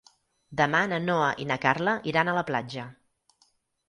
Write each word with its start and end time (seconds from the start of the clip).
Demà 0.59 0.79
na 0.93 0.97
Noa 1.03 1.27
i 1.43 1.45
na 1.51 1.57
Carla 1.65 1.93
iran 2.13 2.31
a 2.31 2.35
la 2.39 2.43
platja. 2.47 2.87